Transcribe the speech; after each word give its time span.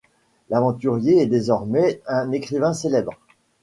L’aventurier 0.49 1.21
est 1.21 1.27
désormais 1.27 2.01
un 2.07 2.31
écrivain 2.31 2.73
célèbre. 2.73 3.13